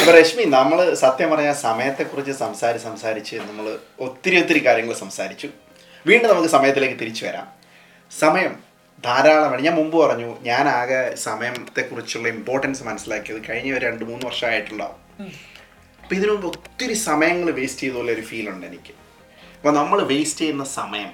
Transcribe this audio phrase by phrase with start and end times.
[0.00, 5.48] അപ്പൊ രശ്മി നമ്മൾ സത്യം പറഞ്ഞ സമയത്തെക്കുറിച്ച് സംസാരിച്ച് സംസാരിച്ച് നമ്മൾ ഒത്തിരി ഒത്തിരി കാര്യങ്ങൾ സംസാരിച്ചു.
[6.06, 7.46] വീണ്ടും നമുക്ക് സമയത്തിലേക്ക് തിരിച്ചു വരാം.
[8.10, 8.52] സമയം
[9.04, 9.62] ധാരാളമാണ്.
[9.62, 14.98] ഞാൻ മുമ്പ് പറഞ്ഞു ഞാൻ ആകെ സമയത്തെക്കുറിച്ചുള്ള ഇമ്പോർട്ടൻസ് മനസ്സിലാക്കിയത് കഴിഞ്ഞ ഒരു രണ്ട് മൂന്ന് വർഷമായിട്ടുണ്ടാവും.
[16.02, 18.94] അപ്പം ഇതിനു മുമ്പ് ഒത്തിരി സമയങ്ങൾ വേസ്റ്റ് ചെയ്ത പോലെ ഒരു ഫീൽ ഉണ്ട് എനിക്ക്.
[19.56, 21.10] അപ്പോൾ നമ്മൾ വേസ്റ്റ് ചെയ്യുന്ന സമയം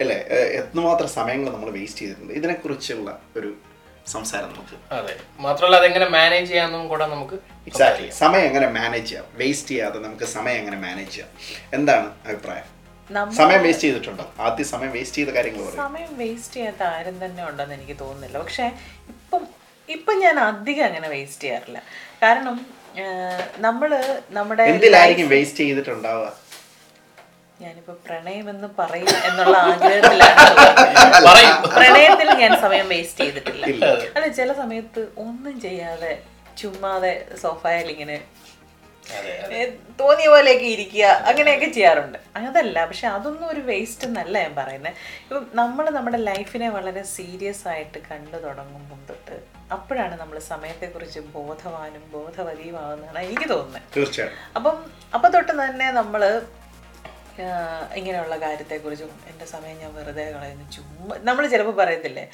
[0.00, 0.16] അല്ലേ?
[0.16, 2.32] എത്രമാത്രം എന്തുമാത്രം സമയങ്ങൾ നമ്മൾ വേസ്റ്റ് ചെയ്തിട്ടുണ്ട്?
[2.32, 3.56] ഇതിനെക്കുറിച്ചുള്ള ഒരു
[4.08, 4.94] സംസാരം നമുക്ക്.
[4.94, 5.16] അതെ.
[5.38, 7.34] മാത്രമല്ല അതെങ്ങനെ മാനേജ് ചെയ്യാമെന്നും കൂടെ നമുക്ക്
[7.66, 9.24] എക്സാക്ട്ലി സമയം എങ്ങനെ മാനേജ് ചെയ്യാം?
[9.34, 11.28] വേസ്റ്റ് ചെയ്യാതെ നമുക്ക് സമയം എങ്ങനെ മാനേജ് ചെയ്യാം?
[11.74, 12.64] എന്താണ് അഭിപ്രായം?
[13.10, 14.32] നമ്മ- സമയം വേസ്റ്റ് ചെയ്തിട്ടുണ്ടോ?
[14.40, 18.38] ആദ്യം സമയം വേസ്റ്റ് ചെയ്ത കാര്യങ്ങൾ സമയം വേസ്റ്റ് ചെയ്യാത്ത ആരും തന്നെ ഉണ്ടെന്ന് എനിക്ക് തോന്നുന്നില്ല.
[18.38, 18.72] പക്ഷെ
[19.08, 19.46] ഇപ്പം
[19.88, 21.82] ഇപ്പം ഞാൻ അധികം അങ്ങനെ വേസ്റ്റ് ചെയ്യാറില്ല.
[22.22, 22.66] കാരണം
[22.96, 26.47] നമ്മൾ നമ്മൾ നമ്മുടെ എന്തിലായിരിക്കും വേസ്റ്റ് ചെയ്തിട്ടുണ്ടാവുക?
[27.62, 30.44] ഞാനിപ്പോ പ്രണയം എന്ന് പറയും എന്നുള്ള ആഗ്രഹത്തിലാണ്
[31.76, 33.64] പ്രണയത്തിൽ ഞാൻ സമയം വേസ്റ്റ് ചെയ്തിട്ടില്ല.
[34.16, 36.12] അല്ല ചില സമയത്ത് ഒന്നും ചെയ്യാതെ
[36.60, 38.18] ചുമ്മാതെ സോഫയിൽ ഇങ്ങനെ
[40.00, 42.18] തോന്നിയ പോലെയൊക്കെ ഇരിക്കുക അങ്ങനെയൊക്കെ ചെയ്യാറുണ്ട്.
[42.48, 47.98] അതല്ല പക്ഷെ അതൊന്നും ഒരു വേസ്റ്റ് എന്നല്ല ഞാൻ പറയുന്നത് ഇപ്പം നമ്മൾ നമ്മുടെ ലൈഫിനെ വളരെ സീരിയസ് ആയിട്ട്
[48.10, 49.36] കണ്ടു തുടങ്ങുമ്പോൾ തൊട്ട്
[49.76, 53.88] അപ്പോഴാണ് നമ്മൾ സമയത്തെക്കുറിച്ച് ബോധവാനും ബോധവതിയുമാകുന്നതാണ് എനിക്ക് തോന്നുന്നത്.
[53.96, 54.76] തീർച്ചയായും അപ്പം
[55.16, 56.22] അപ്പം തൊട്ട് തന്നെ നമ്മൾ
[57.96, 60.70] ഇങ്ങനെയുള്ള കാര്യത്തെക്കുറിച്ചും എന്റെ സമയം ഞാൻ വെറുതെ കളയുന്നു.
[60.70, 62.24] ചുമ്മാ നമ്മൾ ചിലപ്പോൾ പറയത്തില്ലേ?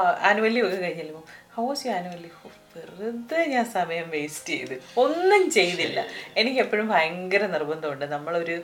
[0.00, 1.24] ആനുവല്ലി ഒക്കെ കഴിഞ്ഞ് ചെല്ലുമ്പോൾ
[1.56, 2.30] ഹൗസ് യു ആനുവല്ലി
[2.76, 4.74] വെറുതെ ഞാൻ സമയം വേസ്റ്റ് ചെയ്ത്.
[5.00, 6.04] ഒന്നും ചെയ്തില്ല.
[6.36, 8.04] എനിക്ക് എപ്പോഴും ഭയങ്കര നിർബന്ധമുണ്ട്.
[8.04, 8.56] നമ്മളൊരു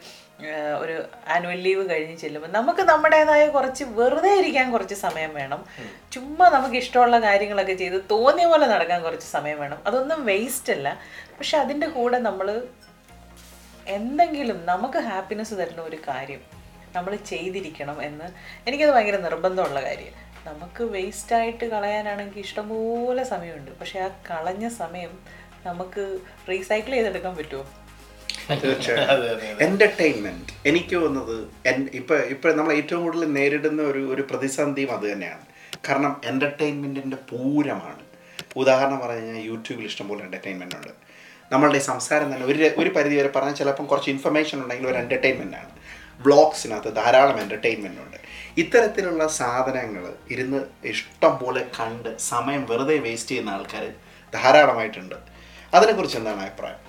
[0.80, 5.64] ഒരു ആനുവൽ ലീവ് കഴിഞ്ഞ് ചെല്ലുമ്പോൾ നമുക്ക് നമ്മുടേതായ കുറച്ച് വെറുതെ ഇരിക്കാൻ കുറച്ച് സമയം വേണം.
[6.12, 9.78] ചുമ്മാ നമുക്ക് ഇഷ്ടമുള്ള കാര്യങ്ങളൊക്കെ ചെയ്ത് തോന്നിയ പോലെ നടക്കാൻ കുറച്ച് സമയം വേണം.
[9.86, 10.88] അതൊന്നും വേസ്റ്റ് അല്ല.
[11.38, 12.48] പക്ഷെ അതിന്റെ കൂടെ നമ്മൾ
[13.88, 16.40] എന്തെങ്കിലും നമുക്ക് ഹാപ്പിനെസ് തരുന്ന ഒരു കാര്യം
[16.96, 18.24] നമ്മൾ ചെയ്തിരിക്കണം എന്ന്
[18.66, 20.12] എനിക്കത് ഭയങ്കര നിർബന്ധമുള്ള കാര്യം.
[20.44, 23.70] നമുക്ക് വേസ്റ്റായിട്ട് കളയാനാണെങ്കിൽ ഇഷ്ടംപോലെ സമയമുണ്ട്.
[23.78, 25.18] പക്ഷെ ആ കളഞ്ഞ സമയം
[25.66, 26.18] നമുക്ക്
[26.50, 27.66] റീസൈക്കിൾ ചെയ്തെടുക്കാൻ പറ്റുമോ
[29.60, 35.40] എന്റർടൈൻമെന്റ് എനിക്ക് തോന്നുന്നത് എൻ- ഇപ്പൊ ഇപ്പൊ നമ്മൾ ഏറ്റവും കൂടുതൽ നേരിടുന്ന ഒരു ഒരു പ്രതിസന്ധിയും അത് തന്നെയാണ്.
[35.88, 37.98] കാരണം എന്റർടൈൻമെന്റിന്റെ പൂരമാണ്.
[38.56, 40.88] ഉദാഹരണം പറഞ്ഞു കഴിഞ്ഞാൽ യൂട്യൂബിൽ ഇഷ്ടംപോലെ എന്റർടൈൻമെന്റ് ഉണ്ട്.
[41.52, 45.70] നമ്മളുടെ സംസാരം തന്നെ ഒരു ഒരു പരിധി വരെ പറഞ്ഞാൽ ചിലപ്പം കുറച്ച് ഇൻഫർമേഷൻ ഉണ്ടെങ്കിൽ ഒരു എന്റർടൈൻമെന്റ് ആണ്.
[46.24, 48.18] ബ്ലോഗ്സിനകത്ത് ധാരാളം എന്റർടൈൻമെന്റ് ഉണ്ട്.
[48.56, 53.84] ഇത്തരത്തിലുള്ള സാധനങ്ങൾ ഇരുന്ന് ഇഷ്ടം പോലെ കണ്ട് സമയം വെറുതെ വേസ്റ്റ് ചെയ്യുന്ന ആൾക്കാർ
[54.34, 55.16] ധാരാളമായിട്ടുണ്ട്.
[55.74, 56.80] അതിനെക്കുറിച്ച് എന്താണ് അഭിപ്രായം?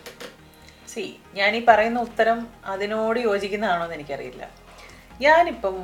[0.94, 4.44] സി ഞാൻ ഈ പറയുന്ന ഉത്തരം അതിനോട് യോജിക്കുന്നതാണോ എന്ന് എനിക്കറിയില്ല.
[5.22, 5.76] ഞാനിപ്പം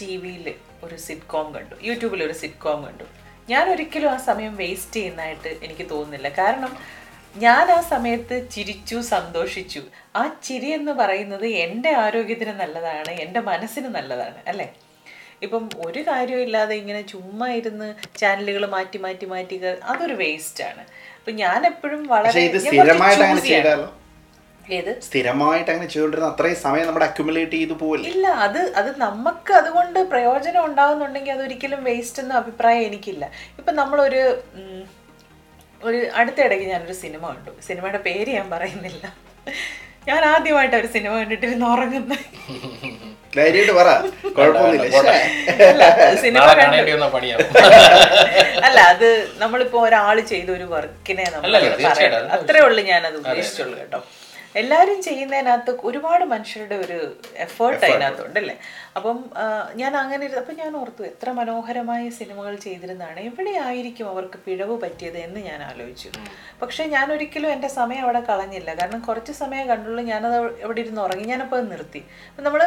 [0.00, 0.54] ടി വിയിൽ
[0.84, 1.74] ഒരു സിറ്റ്കോം കണ്ടു.
[1.82, 3.04] യൂട്യൂബിൽ ഒരു സിറ്റ്കോം കണ്ടു.
[3.50, 6.28] ഞാൻ ഒരിക്കലും ആ സമയം വേസ്റ്റ് ചെയ്യുന്നതായിട്ട് എനിക്ക് തോന്നുന്നില്ല.
[6.28, 6.76] കാരണം
[7.36, 9.82] ഞാൻ ആ സമയത്ത് ചിരിച്ചു സന്തോഷിച്ചു.
[10.16, 14.72] ആ ചിരി എന്ന് പറയുന്നത് എന്റെ ആരോഗ്യത്തിന് നല്ലതാണ് എന്റെ മനസ്സിന് നല്ലതാണ് അല്ലേ?
[15.42, 20.82] ഇപ്പം ഒരു കാര്യമില്ലാതെ ഇങ്ങനെ ചുമ്മാ ഇരുന്ന് ചാനലുകൾ മാറ്റി മാറ്റി മാറ്റി അതൊരു വേസ്റ്റ് ആണ്.
[21.18, 22.42] അപ്പൊ ഞാൻ എപ്പോഴും വളരെ
[24.76, 24.90] ഏത്?
[25.06, 30.62] സ്ഥിരമായിട്ട് അങ്ങനെ ചെയ്തുകൊണ്ടിരുന്ന അത്രയും സമയം നമ്മുടെ അക്യുമുലേറ്റ് ചെയ്തു പോലെ ഇല്ല അത് അത് നമുക്ക് അതുകൊണ്ട് പ്രയോജനം
[30.68, 33.24] ഉണ്ടാകുന്നുണ്ടെങ്കിൽ അതൊരിക്കലും വേസ്റ്റ് എന്ന അഭിപ്രായം എനിക്കില്ല.
[33.60, 34.22] ഇപ്പം നമ്മളൊരു
[35.88, 37.52] ഒരു അടുത്തിടയ്ക്ക് ഞാനൊരു സിനിമ കണ്ടു.
[37.68, 39.04] സിനിമയുടെ പേര് ഞാൻ പറയുന്നില്ല.
[40.08, 42.24] ഞാൻ ആദ്യമായിട്ട് ഒരു സിനിമ കണ്ടിട്ടിരുന്ന് ഉറങ്ങുന്നത്.
[45.68, 45.82] അല്ല
[46.24, 47.44] സിനിമ കാണേണ്ടി വന്ന പണിയാണ്
[48.66, 49.08] അല്ല അത്
[49.42, 51.56] നമ്മളിപ്പോ ഒരാൾ ചെയ്ത ഒരു വർക്കിനെ നമ്മൾ
[52.38, 53.16] അത്രേ ഉള്ളു ഞാൻ അത്.
[53.22, 54.00] ഉദ്ദേശിച്ചുള്ളൂ കേട്ടോ.
[54.60, 56.98] എല്ലാവരും ചെയ്യുന്നതിനകത്ത് ഒരുപാട് മനുഷ്യരുടെ ഒരു
[57.44, 58.56] എഫേർട്ട് അതിനകത്തുണ്ട് അല്ലേ?
[58.96, 59.18] അപ്പം
[59.74, 63.20] ഞാൻ അങ്ങനെ അപ്പം ഞാൻ ഓർത്തു എത്ര മനോഹരമായ സിനിമകൾ ചെയ്തിരുന്നതാണ്.
[63.20, 66.10] എവിടെയായിരിക്കും അവർക്ക് പിഴവ് പറ്റിയത് എന്ന് ഞാൻ ആലോചിച്ചു.
[66.62, 68.74] പക്ഷേ ഞാൻ ഒരിക്കലും എന്റെ സമയം അവിടെ കളഞ്ഞില്ല.
[68.74, 71.24] കാരണം കുറച്ച് സമയം കണ്ടുള്ളൂ ഞാനത് എവിടെ ഇരുന്ന് ഉറങ്ങി.
[71.24, 72.02] ഞാനപ്പോൾ അത് നിർത്തി.
[72.30, 72.62] അപ്പം നമ്മൾ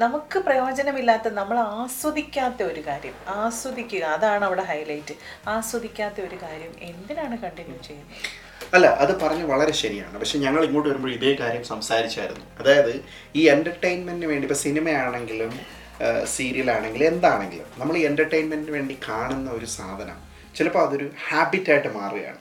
[0.00, 3.16] നമുക്ക് പ്രയോജനമില്ലാത്ത നമ്മൾ ആസ്വദിക്കാത്ത ഒരു കാര്യം.
[3.28, 5.14] ആസ്വദിക്കുക അതാണ് അവിടെ ഹൈലൈറ്റ്
[5.54, 8.16] ആസ്വദിക്കാത്ത ഒരു കാര്യം എന്തിനാണ് കണ്ടിന്യൂ ചെയ്യുന്നത്?
[8.76, 10.14] അല്ല അത് പറഞ്ഞ് വളരെ ശരിയാണ്.
[10.22, 12.46] പക്ഷെ ഞങ്ങൾ ഇങ്ങോട്ട് വരുമ്പോൾ ഇതേ കാര്യം സംസാരിച്ചായിരുന്നു.
[12.60, 12.92] അതായത്
[13.36, 15.52] ഈ എന്റർടൈൻമെന്റിന് വേണ്ടി ഇപ്പോൾ സിനിമയാണെങ്കിലും
[16.36, 20.18] സീരിയലാണെങ്കിലും എന്താണെങ്കിലും നമ്മൾ ഈ എന്റർടൈൻമെന്റിന് വേണ്ടി കാണുന്ന ഒരു സാധനം
[20.56, 22.40] ചിലപ്പോൾ അതൊരു ഹാബിറ്റായിട്ട് മാറുകയാണ്.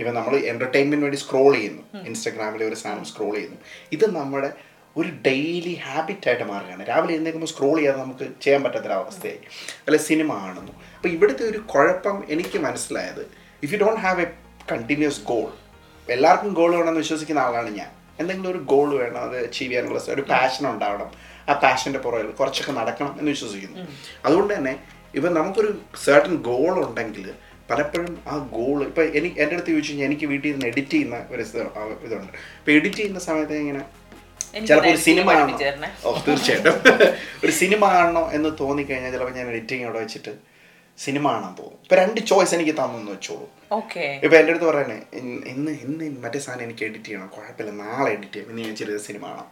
[0.00, 1.82] ഇപ്പം നമ്മൾ എന്റർടൈൻമെന്റിന് വേണ്ടി സ്ക്രോൾ ചെയ്യുന്നു.
[2.10, 3.58] ഇൻസ്റ്റാഗ്രാമിൽ ഒരു സാധനം സ്ക്രോൾ ചെയ്യുന്നു.
[3.96, 4.50] ഇത് നമ്മുടെ
[4.96, 6.82] ഒരു ഡെയിലി ഹാബിറ്റായിട്ട് മാറുകയാണ്.
[6.90, 9.40] രാവിലെ എഴുന്നേൽക്കുമ്പോൾ സ്ക്രോൾ ചെയ്യാതെ നമുക്ക് ചെയ്യാൻ പറ്റാത്തൊരവസ്ഥയായി
[9.86, 10.72] അല്ലെ സിനിമ കാണുന്നു.
[10.96, 13.22] അപ്പോൾ ഇവിടുത്തെ ഒരു കുഴപ്പം എനിക്ക് മനസ്സിലായത്
[13.64, 14.28] if you don't have a
[14.72, 15.50] continuous goal
[16.08, 17.90] എല്ലാവർക്കും ഗോൾ വേണമെന്ന് വിശ്വസിക്കുന്ന ആളാണ് ഞാൻ.
[18.20, 21.08] എന്തെങ്കിലും ഒരു ഗോൾ വേണം അത് അച്ചീവ് ചെയ്യാനുള്ള ഒരു പാഷൻ ഉണ്ടാവണം
[21.50, 23.78] ആ പാഷന്റെ പുറകിൽ കുറച്ചൊക്കെ നടക്കണം എന്ന് വിശ്വസിക്കുന്നു.
[24.26, 24.74] അതുകൊണ്ട് തന്നെ
[25.16, 25.70] ഇപ്പം നമുക്കൊരു
[26.04, 27.26] സർട്ടൻ ഗോൾ ഉണ്ടെങ്കിൽ
[27.70, 31.42] പലപ്പോഴും ആ ഗോൾ ഇപ്പം എനിക്ക് എന്റെ അടുത്ത് ചോദിച്ചു കഴിഞ്ഞാൽ എനിക്ക് വീട്ടിൽ നിന്ന് എഡിറ്റ് ചെയ്യുന്ന ഒരു
[32.06, 32.32] ഇതുണ്ട്.
[32.58, 33.82] അപ്പോൾ എഡിറ്റ് ചെയ്യുന്ന സമയത്ത് ഇങ്ങനെ
[34.66, 35.58] ചിലപ്പോൾ ഒരു സിനിമ ആണോ.
[36.04, 36.74] ഓ തീർച്ചയായിട്ടും.
[37.44, 40.34] ഒരു സിനിമ കാണണോ എന്ന് തോന്നിക്കഴിഞ്ഞാൽ ചിലപ്പോൾ ഞാൻ എഡിറ്റിംഗ് അവിടെ വെച്ചിട്ട്
[40.98, 41.72] സിനിമ കാണാൻ പോകും.
[41.82, 43.48] ഇപ്പൊ രണ്ട് ചോയ്സ് എനിക്ക് തന്നെന്ന് വെച്ചോളൂ.
[44.24, 44.98] ഇപ്പൊ എന്റെ അടുത്ത് പറയണേ
[45.46, 47.26] ഇന്ന് ഇന്ന് മറ്റേ സാധനം എനിക്ക് എഡിറ്റ് ചെയ്യണം.
[47.26, 48.50] കുഴപ്പമില്ല നാളെ എഡിറ്റ് ചെയ്യാം.
[48.50, 49.48] ഇന്ന് ഞാൻ ചെറിയ സിനിമ കാണാം.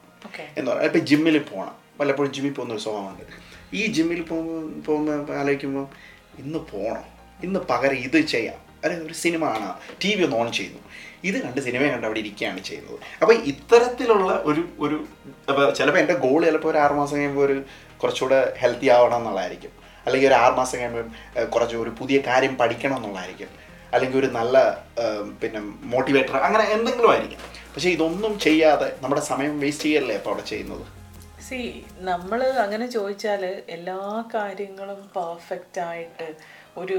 [0.58, 0.84] എന്ന് പറയാം.
[0.84, 3.24] ഇപ്പൊ ജിമ്മിൽ പോകണം വല്ലപ്പോഴും ജിമ്മിൽ പോകുന്ന ഒരു സ്വഭാവമുണ്ട്
[3.76, 5.86] ഈ ജിമ്മിൽ പോകുമ്പോൾ പോകുമ്പോൾ ആലോചിക്കുമ്പോൾ
[6.38, 7.04] ഇന്ന് പോകണം
[7.44, 8.58] ഇന്ന് പകരം ഇത് ചെയ്യാം.
[8.84, 9.78] അല്ലെ ഒരു സിനിമ കാണാം.
[10.04, 10.78] ടി വി ഒന്ന് ഓൺ ചെയ്യുന്നു.
[11.28, 12.98] ഇത് കണ്ട് സിനിമ കണ്ട് അവിടെ ഇരിക്കുകയാണ് ചെയ്യുന്നത്.
[13.22, 14.96] അപ്പോൾ ഇത്തരത്തിലുള്ള ഒരു ഒരു
[15.50, 17.56] അപ്പോൾ ചിലപ്പോൾ എന്റെ ഗോൾ ചിലപ്പോൾ ഒരു ആറുമാസം കഴിയുമ്പോൾ ഒരു
[18.02, 19.72] കുറച്ചുകൂടെ ഹെൽത്തി ആവണം എന്നുള്ളതായിരിക്കും.
[20.06, 21.04] അല്ലെങ്കിൽ ഒരു ആറുമാസം കഴിയുമ്പോൾ
[21.38, 23.50] ഏഹ്, കുറച്ച് ഒരു പുതിയ കാര്യം പഠിക്കണം എന്നുള്ളതായിരിക്കും.
[23.92, 24.56] അല്ലെങ്കിൽ ഒരു നല്ല
[25.40, 25.60] പിന്നെ
[25.92, 27.40] മോട്ടിവേറ്റർ അങ്ങനെ എന്തെങ്കിലും ആയിരിക്കും.
[27.74, 30.84] പക്ഷേ ഇതൊന്നും ചെയ്യാതെ നമ്മുടെ സമയം വേസ്റ്റ് ചെയ്യല്ലേ അപ്പോൾ അവിടെ ചെയ്യുന്നത്?
[31.48, 31.60] സി
[32.08, 33.42] നമ്മൾ അങ്ങനെ ചോദിച്ചാൽ
[33.76, 33.98] എല്ലാ
[34.34, 36.28] കാര്യങ്ങളും പെർഫെക്റ്റ് ആയിട്ട്
[36.82, 36.98] ഒരു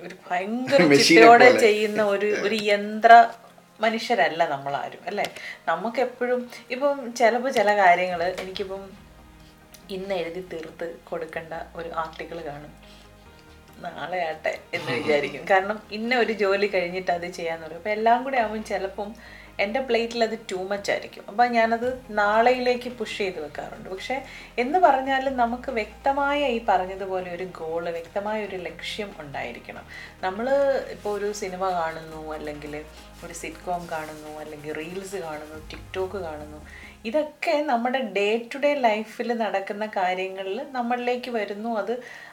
[0.00, 3.12] ഒരു ഭയങ്കര ചിട്ടയോടെ ചെയ്യുന്ന ഒരു ഒരു യന്ത്ര
[3.80, 5.34] മനുഷ്യരല്ല നമ്മളാരും അല്ലേ?
[5.68, 8.90] നമുക്കെപ്പോഴും ഇപ്പം ചിലപ്പോൾ ചില കാര്യങ്ങൾ എനിക്കിപ്പം
[9.90, 12.72] ഇന്ന് എഴുതി തീർത്ത് കൊടുക്കേണ്ട ഒരു ആർട്ടിക്കിൾ കാണും.
[13.82, 15.46] നാളെ ആട്ടെ എന്ന് വിചാരിക്കും.
[15.50, 17.76] കാരണം ഇന്ന ഒരു ജോലി കഴിഞ്ഞിട്ട് അത് ചെയ്യാന്ന് പറയും.
[17.76, 19.14] അപ്പം എല്ലാം കൂടെ ആകുമ്പോൾ ചിലപ്പം
[19.60, 21.24] എന്റെ പ്ലേറ്റിൽ അത് ടൂ മച്ച് ആയിരിക്കും.
[21.28, 23.88] അപ്പം ഞാനത് നാളെയിലേക്ക് പുഷ് ചെയ്ത് വെക്കാറുണ്ട്.
[23.90, 24.22] പക്ഷേ
[24.58, 29.84] എന്ന് പറഞ്ഞാൽ നമുക്ക് വ്യക്തമായ ഈ പറഞ്ഞതുപോലെ ഒരു ഗോൾ വ്യക്തമായ ഒരു ലക്ഷ്യം ഉണ്ടായിരിക്കണം.
[30.20, 30.48] നമ്മൾ
[30.90, 32.84] ഇപ്പോൾ ഒരു സിനിമ കാണുന്നു അല്ലെങ്കിൽ
[33.24, 36.60] ഒരു സിറ്റ്കോം കാണുന്നു അല്ലെങ്കിൽ റീൽസ് കാണുന്നു ടിക്ടോക്ക് കാണുന്നു.
[37.06, 41.70] ഇതൊക്കെ നമ്മുടെ ഡേ ടു ഡേ ലൈഫിൽ നടക്കുന്ന കാര്യങ്ങളിൽ നമ്മളിലേക്ക് വരുന്നു.
[41.80, 41.92] അത്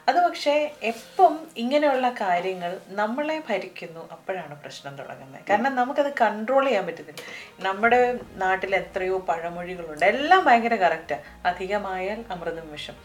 [0.10, 5.44] അത് പക്ഷേ എപ്പം ഇങ്ങനെയുള്ള കാര്യങ്ങൾ നമ്മളെ ഭരിക്കുന്നു അപ്പോഴാണ് പ്രശ്നം തുടങ്ങുന്നത്.
[5.50, 7.22] കാരണം നമുക്കത് കൺട്രോൾ ചെയ്യാൻ പറ്റുന്നില്ല
[7.68, 8.02] നമ്മുടെ
[8.44, 10.06] നാട്ടിൽ എത്രയോ പഴമൊഴികളുണ്ട്.
[10.06, 12.98] എല്ലാം ഭയങ്കര കറക്റ്റാണ് അധികമായാൽ അമൃതം വിഷം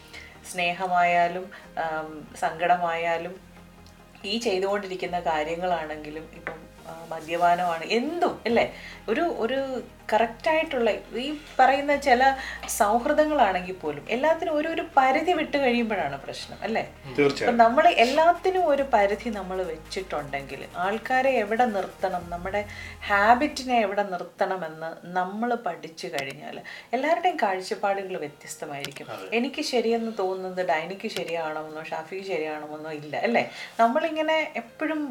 [0.50, 1.46] സ്നേഹമായാലും
[2.36, 3.40] സങ്കടമായാലും
[4.24, 6.58] ഈ ചെയ്തുകൊണ്ടിരിക്കുന്ന കാര്യങ്ങളാണെങ്കിലും ഇപ്പം
[7.10, 8.72] മദ്യപാനമാണ് എന്തും അല്ലേ?
[9.08, 9.58] ഒരു ഒരു
[10.12, 10.90] കറക്റ്റായിട്ടുള്ള
[11.24, 11.26] ഈ
[11.58, 12.22] പറയുന്ന ചില
[12.78, 16.82] സൗഹൃദങ്ങളാണെങ്കിൽ പോലും എല്ലാത്തിനും ഒരു ഒരു പരിധി വിട്ട് കഴിയുമ്പോഴാണ് പ്രശ്നം അല്ലേ?
[17.40, 22.60] അപ്പം നമ്മൾ എല്ലാത്തിനും ഒരു പരിധി നമ്മൾ വെച്ചിട്ടുണ്ടെങ്കിൽ ആൾക്കാരെ എവിടെ നിർത്തണം നമ്മുടെ
[23.08, 26.56] ഹാബിറ്റിനെ എവിടെ നിർത്തണമെന്ന് നമ്മൾ പഠിച്ചു കഴിഞ്ഞാൽ
[26.92, 29.06] എല്ലാവരുടെയും കാഴ്ചപ്പാടുകൾ വ്യത്യസ്തമായിരിക്കും.
[29.32, 33.44] എനിക്ക് ശരിയെന്ന് തോന്നുന്നത് ഡൈനിക്ക് ശരിയാണോന്നോ ഷാഫിക്ക് ശരിയാണോന്നോ ഇല്ല അല്ലേ?
[33.80, 35.02] നമ്മളിങ്ങനെ എപ്പോഴും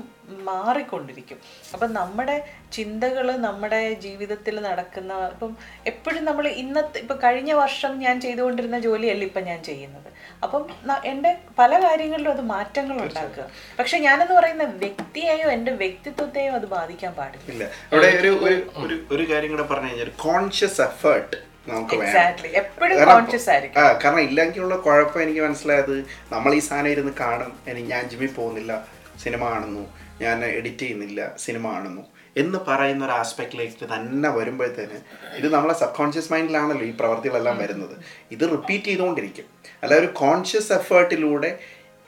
[0.49, 1.39] മാറിക്കൊണ്ടിരിക്കും.
[1.73, 2.37] അപ്പം നമ്മുടെ
[2.71, 5.57] ചിന്തകൾ നമ്മുടെ ജീവിതത്തിൽ നടക്കുന്ന ഇപ്പം
[5.87, 10.11] എപ്പോഴും നമ്മൾ ഇന്നത്തെ ഇപ്പം കഴിഞ്ഞ വർഷം ഞാൻ ചെയ്തുകൊണ്ടിരുന്ന ജോലിയല്ല ഇപ്പം ഞാൻ ചെയ്യുന്നത്.
[10.43, 10.69] അപ്പം
[11.05, 13.45] എന്റെ പല കാര്യങ്ങളിലും അത് മാറ്റങ്ങൾ ഉണ്ടാക്കുക.
[13.79, 17.53] പക്ഷെ ഞാനെന്ന് പറയുന്ന വ്യക്തിയെയോ എന്റെ വ്യക്തിത്വത്തെയോ അത് ബാധിക്കാൻ പാടില്ല.
[17.53, 21.37] ഇവിടെ അവിടെ ഒരു ഒരു ഒരു ഒരു കാര്യം കൂടെ പറഞ്ഞു കഴിഞ്ഞാൽ കോൺഷ്യസ് എഫേർട്ട്
[21.67, 22.13] നമുക്ക് കാരണം-
[24.19, 27.59] ഇല്ലെങ്കിലുള്ള കുഴപ്പം എനിക്ക് മനസ്സിലായത് നമ്മൾ ഈ സാധനം ഇരുന്ന് കാണും.
[27.67, 28.87] എനിക്ക് ഞാൻ ജിമ്മിൽ പോകുന്നില്ല.
[29.23, 29.93] സിനിമ കാണുന്നു.
[30.21, 31.31] ഞാൻ എഡിറ്റ് ചെയ്യുന്നില്ല.
[31.37, 32.01] സിനിമ കാണുന്നു.
[32.37, 34.99] എന്ന് പറയുന്ന ഒരു ആസ്പെക്റ്റിലേക്ക് തന്നെ വരുമ്പോഴത്തേന്
[35.35, 37.97] ഇത് നമ്മളെ സബ് കോൺഷ്യസ് മൈൻഡിലാണല്ലോ ഈ പ്രവർത്തികളെല്ലാം വരുന്നത്.
[38.31, 39.45] ഇത് റിപ്പീറ്റ് ചെയ്തുകൊണ്ടിരിക്കും.
[39.83, 41.59] അല്ല ഒരു കോൺഷ്യസ് എഫേർട്ടിലൂടെ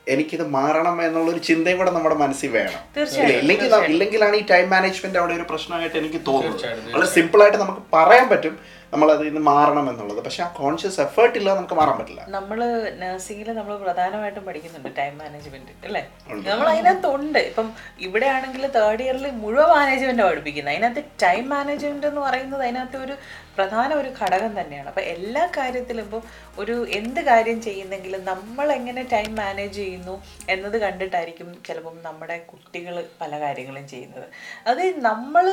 [0.08, 3.00] എനിക്കിത് മാറണം എന്നുള്ള ഒരു ചിന്തയും കൂടെ നമ്മുടെ മനസ്സിൽ വേണം.
[3.40, 6.92] ഇല്ലെങ്കിൽ ഇല്ലെങ്കിലാണ് ഈ ടൈം മാനേജ്മെന്റ് അവിടെ ഒരു പ്രശ്നമായിട്ട് എനിക്ക് തോന്നുന്നത്.
[6.94, 8.81] വളരെ സിമ്പിൾ ആയിട്ട് നമുക്ക് പറയാൻ പറ്റും.
[8.94, 10.22] നമ്മൾ അതിൽ നിന്ന് മാറണം എന്നുള്ളത്.
[10.26, 12.24] പക്ഷെ ആ കോൺഷ്യസ് എഫേർട്ട് ഇല്ല നമുക്ക് മാറാൻ പറ്റില്ല.
[12.38, 12.60] നമ്മൾ
[13.02, 16.02] നഴ്സിംഗിൽ നമ്മൾ പ്രധാനമായിട്ടും പഠിക്കുന്നുണ്ട് ടൈം മാനേജ്മെന്റ് അല്ലേ?
[16.50, 17.68] നമ്മൾ അതിനകത്ത് ഉണ്ട് ഇപ്പം
[18.08, 20.76] ഇവിടെ ആണെങ്കിൽ തേർഡ് ഇയറിൽ മുഴുവൻ മാനേജ്മെന്റ് പഠിപ്പിക്കുന്നത്.
[20.76, 23.16] അതിനകത്ത് ടൈം മാനേജ്മെന്റ് എന്ന് പറയുന്നത് അതിനകത്ത് ഒരു
[23.58, 24.88] പ്രധാന ഒരു ഘടകം തന്നെയാണ്.
[24.92, 26.22] അപ്പം എല്ലാ കാര്യത്തിലും ഇപ്പോൾ
[26.62, 30.16] ഒരു എന്ത് കാര്യം ചെയ്യുന്നെങ്കിലും നമ്മൾ എങ്ങനെ ടൈം മാനേജ് ചെയ്യുന്നു
[30.50, 34.28] എന്നത് കണ്ടിട്ടായിരിക്കും ചിലപ്പം നമ്മുടെ കുട്ടികൾ പല കാര്യങ്ങളും ചെയ്യുന്നത്.
[34.68, 35.48] അത് നമ്മൾ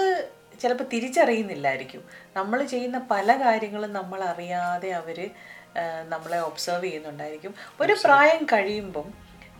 [0.60, 2.02] ചിലപ്പോൾ തിരിച്ചറിയുന്നില്ലായിരിക്കും.
[2.36, 5.18] നമ്മൾ ചെയ്യുന്ന പല കാര്യങ്ങളും നമ്മൾ അറിയാതെ അവർ
[6.08, 7.54] നമ്മളെ ഒബ്സർവ് ചെയ്യുന്നുണ്ടായിരിക്കും.
[7.80, 9.08] ഒരു പ്രായം കഴിയുമ്പം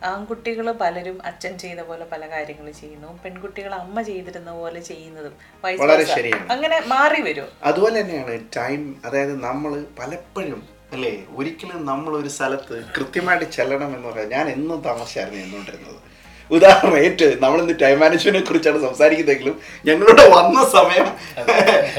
[0.03, 3.19] ആൺകുട്ടികൾ പലരും അച്ഛൻ ചെയ്ത പോലെ പല കാര്യങ്ങൾ ചെയ്യുന്നു.
[3.23, 6.51] പെൺകുട്ടികൾ അമ്മ ചെയ്തിരുന്ന പോലെ ചെയ്യുന്നതും വളരെ ശരിയാണ്.
[6.51, 7.47] അങ്ങനെ മാറി വരും.
[7.63, 10.61] അതുപോലെ തന്നെയാണ് ടൈം അതായത് നമ്മൾ പലപ്പോഴും
[10.93, 16.08] അല്ലേ ഒരിക്കലും നമ്മൾ ഒരു സ്ഥലത്ത് കൃത്യമായിട്ട് ചെല്ലണം എന്ന് പറയാൻ ഞാൻ എന്നും താമസിച്ചായിരുന്നു എന്നുകൊണ്ടിരുന്നത്
[16.51, 16.95] ഉദാഹരണം
[17.41, 21.07] നമ്മൾ ഇന്ന് ടൈം മാനേജ്മെന്റിനെ കുറിച്ചാണ് സംസാരിക്കുന്നതെങ്കിലും ഞങ്ങളുടെ വന്ന സമയം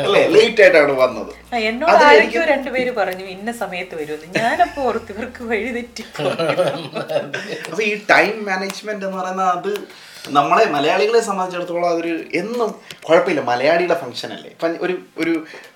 [0.05, 1.33] അല്ലേ ലേറ്റ് ആയിട്ടാണ് വന്നത്.
[1.71, 4.35] എന്നോട് ആരൊക്കെയോ രണ്ടുപേര് പറഞ്ഞു ഇന്ന സമയത്ത് വരുമെന്ന്.
[4.41, 6.05] ഞാനപ്പോ ഓർത്ത് ഇവർക്ക് വഴി തെറ്റി
[7.65, 9.73] അപ്പൊ ഈ ടൈം മാനേജ്മെന്റ് എന്ന് പറയുന്നത് അത്
[10.29, 12.71] നമ്മളെ മലയാളികളെ സംബന്ധിച്ചിടത്തോളം അതൊരു എന്നും
[13.07, 13.41] കുഴപ്പമില്ല.
[13.51, 14.51] മലയാളിയുടെ ഫംഗ്ഷൻ അല്ലേ?
[14.85, 15.33] ഒരു ഒരു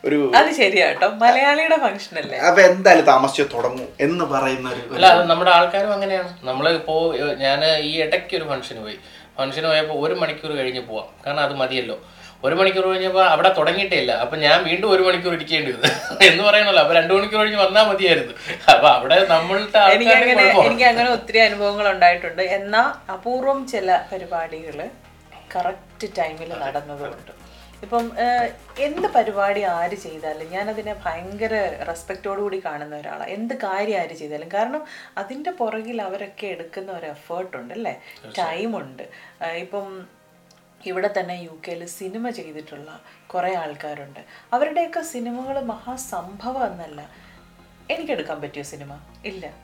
[0.06, 2.38] ഒരു അത് ശരിയാട്ടോ മലയാളിയുടെ ഫംഗ്ഷൻ അല്ലേ?
[2.38, 6.30] അപ്പൊ എന്തായാലും താമസിച്ച് തുടങ്ങും എന്ന് പറയുന്ന ഒരു അല്ല നമ്മുടെ ആൾക്കാരും അങ്ങനെയാണ്.
[6.50, 6.96] നമ്മൾ ഇപ്പോ
[7.44, 8.98] ഞാൻ ഈ ഇടയ്ക്ക് ഒരു ഫംഗ്ഷന് പോയി.
[9.38, 11.08] ഫംഗ്ഷന് പോയപ്പോൾ ഒരു മണിക്കൂർ കഴിഞ്ഞ് പോവാം.
[11.26, 11.96] കാരണം അത് മതിയല്ലോ.
[12.46, 15.90] ഒരു മണിക്കൂർ കഴിഞ്ഞപ്പോൾ അവിടെ തുടങ്ങിയിട്ടില്ല അപ്പൊ ഞാൻ വീണ്ടും ഒരു മണിക്കൂർ ഇരിക്കേണ്ടി വന്നു.
[16.28, 18.34] എന്ന് പറയണല്ലോ അപ്പൊ രണ്ടു മണിക്കൂർ കഴിഞ്ഞ് വന്നാൽ മതിയായിരുന്നു.
[18.72, 22.42] അപ്പൊ അവിടെ നമ്മളുടെ എനിക്ക് അങ്ങനെ ഒത്തിരി അനുഭവങ്ങൾ ഉണ്ടായിട്ടുണ്ട്.
[22.58, 24.78] എന്നാൽ അപൂർവം ചില പരിപാടികൾ
[25.54, 27.32] കറക്റ്റ് ടൈമിൽ നടന്നതുകൊണ്ട്.
[27.84, 28.04] ഇപ്പം
[28.86, 31.54] എന്ത് പരിപാടി ആര് ചെയ്താലും ഞാനതിനെ ഭയങ്കര
[31.88, 34.48] റെസ്പെക്റ്റോടു കൂടി കാണുന്ന ഒരാളാണ് എന്ത് കാര്യം ആര് ചെയ്താലും.
[34.54, 34.82] കാരണം
[35.22, 37.94] അതിന്റെ പുറകിൽ അവരൊക്കെ എടുക്കുന്ന ഒരു എഫേർട്ടുണ്ട് അല്ലേ?
[38.38, 39.04] ടൈമുണ്ട്
[39.64, 39.88] ഇപ്പം
[40.87, 44.21] ഇവിടെ തന്നെ യു കെയിൽ സിനിമ ചെയ്തിട്ടുള്ള കുറേ ആൾക്കാരുണ്ട്.
[44.53, 47.11] അവരുടെയൊക്കെ സിനിമകൾ മഹാസംഭവം എന്നല്ല.
[47.91, 49.00] എനിക്കെടുക്കാൻ പറ്റിയ സിനിമ?
[49.25, 49.63] ഇല്ല.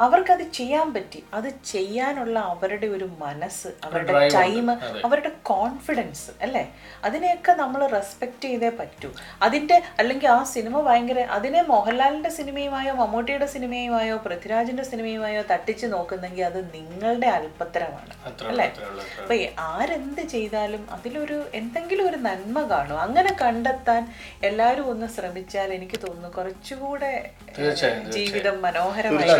[0.00, 1.20] അവർക്കത് ചെയ്യാൻ പറ്റി.
[1.34, 4.66] അത് ചെയ്യാനുള്ള അവരുടെ ഒരു മനസ്സ് അവരുടെ ടൈം
[5.06, 6.62] അവരുടെ കോൺഫിഡൻസ് അല്ലേ?
[7.04, 9.08] അതിനെയൊക്കെ നമ്മൾ റെസ്പെക്ട് ചെയ്തേ പറ്റൂ.
[9.42, 16.60] അതിന്റെ അല്ലെങ്കിൽ ആ സിനിമ ഭയങ്കര അതിനെ മോഹൻലാലിന്റെ സിനിമയുമായോ മമ്മൂട്ടിയുടെ സിനിമയുമായോ പൃഥ്വിരാജിന്റെ സിനിമയുമായോ തട്ടിച്ച് നോക്കുന്നെങ്കിൽ അത്
[16.74, 18.12] നിങ്ങളുടെ അല്പത്തരമാണ്
[18.50, 18.68] അല്ലേ?
[19.22, 19.34] അപ്പൊ
[19.70, 23.00] ആരെന്ത് ചെയ്താലും അതിലൊരു എന്തെങ്കിലും ഒരു നന്മ കാണും.
[23.06, 24.02] അങ്ങനെ കണ്ടെത്താൻ
[24.42, 27.12] എല്ലാവരും ഒന്ന് ശ്രമിച്ചാൽ എനിക്ക് തോന്നുന്നു കുറച്ചുകൂടെ
[28.16, 29.30] ജീവിതം മനോഹരമായി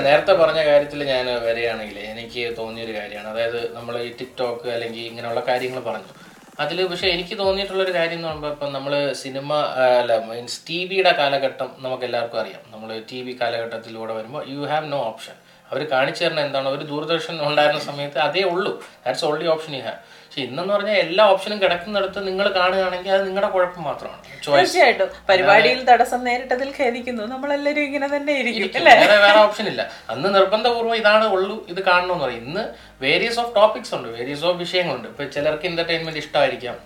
[0.46, 3.28] പറഞ്ഞ കാര്യത്തിൽ ഞാൻ വരികയാണെങ്കിൽ എനിക്ക് തോന്നിയൊരു കാര്യമാണ്.
[3.28, 6.12] അതായത് നമ്മൾ ഈ ടിക്ടോക്ക് അല്ലെങ്കിൽ ഇങ്ങനെയുള്ള കാര്യങ്ങൾ പറഞ്ഞു.
[6.60, 9.54] അതിൽ പക്ഷേ എനിക്ക് തോന്നിയിട്ടുള്ളൊരു കാര്യം എന്ന് പറയുമ്പോൾ ഇപ്പം നമ്മൾ സിനിമ
[10.00, 12.60] അല്ല മീൻസ് ടി വിയുടെ കാലഘട്ടം നമുക്ക് എല്ലാവർക്കും അറിയാം.
[12.72, 15.34] നമ്മൾ ടി വി കാലഘട്ടത്തിലൂടെ വരുമ്പോൾ യു ഹാവ് നോ ഓപ്ഷൻ.
[15.70, 16.68] അവർ കാണിച്ചു തരുന്ന എന്താണ്?
[16.68, 18.84] ഒരു ദൂരദർശൻ ഉണ്ടായിരുന്ന സമയത്ത് അതേ ഉള്ളൂ.
[19.06, 19.96] That's only option you have.
[20.36, 24.18] പക്ഷെ ഇന്നെന്ന് പറഞ്ഞാൽ എല്ലാ ഓപ്ഷനും കിടക്കുന്നിടത്ത് നിങ്ങൾ കാണുകയാണെങ്കിൽ അത് നിങ്ങളുടെ കുഴപ്പം മാത്രമാണ്.
[24.46, 25.08] തീർച്ചയായിട്ടും.
[25.28, 27.22] പരിപാടിയിൽ തടസ്സം നേരിട്ടതിൽ ഖേദിക്കുന്നു.
[27.26, 29.90] നമ്മളെല്ലാവരും ഇങ്ങനെ തന്നെ ഇരിക്കും വേറെ വേറെ ഓപ്ഷൻ ഇല്ല.
[30.10, 32.44] അന്ന് നിർബന്ധപൂർവം ഇതാണ് ഉള്ളൂ ഇത് കാണണമെന്ന് പറയും.
[32.46, 32.64] ഇന്ന്
[33.06, 35.08] വേരിയസ് ഓഫ് ടോപ്പിക്സ് ഉണ്ട് വേരിയസ് ഓഫ് വിഷയങ്ങളുണ്ട്.
[35.08, 36.76] ഇപ്പൊ ചിലർക്ക് എന്റർടൈൻമെന്റ് ഇഷ്ടമായിരിക്കാം.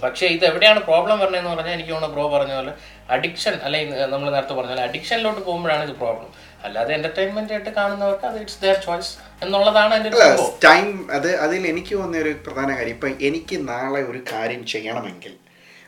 [0.00, 2.72] പക്ഷേ ഇത് എവിടെയാണ് പ്രോബ്ലം പറഞ്ഞതെന്ന് പറഞ്ഞാൽ എനിക്ക് തോന്നുന്നു ബ്രോ പറഞ്ഞ പോലെ
[3.16, 6.30] അഡിക്ഷൻ അല്ലെങ്കിൽ നമ്മൾ നേരത്തെ പറഞ്ഞ പോലെ അഡിക്ഷനിലോട്ട് പോകുമ്പോഴാണ് ഇത് പ്രോബ്ലം
[6.64, 11.94] അല്ലാതെ എന്റർടൈൻമെന്റ് ആയിട്ട് കാണുന്നവർക്ക് അത് ഇറ്റ്സ് ദയർ ചോയ്സ് എന്നുള്ളതാണ് എന്റെ ഒരു ടൈം അത് അതിൽ എനിക്ക്
[11.96, 15.34] തോന്നിയ ഒരു പ്രധാന കാര്യം ഇപ്പൊ എനിക്ക് നാളെ ഒരു കാര്യം ചെയ്യണമെങ്കിൽ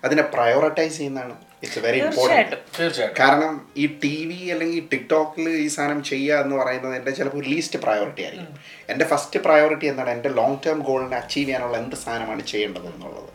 [0.04, 6.40] അതിനെ പ്രയോറിറ്റൈസ് ചെയ്യുന്നതാണ് ഇറ്റ്സ് വെരി ഇമ്പോർട്ടന്റ് കാരണം ഈ ടി വി അല്ലെങ്കിൽ ടിക്ടോക്കിൽ ഈ സാധനം ചെയ്യുക
[6.40, 8.58] എന്ന് പറയുന്നത് എന്റെ ചിലപ്പോൾ ലീസ്റ്റ് പ്രയോറിറ്റി ആയിരിക്കും.
[8.88, 10.10] എന്റെ ഫസ്റ്റ് പ്രയോറിറ്റി എന്താണ്?
[10.10, 13.30] എന്റെ ലോങ് ടേം ഗോളിനെ അച്ചീവ് ചെയ്യാനുള്ള എന്ത് സാധനമാണ് ചെയ്യേണ്ടത് എന്നുള്ളത്.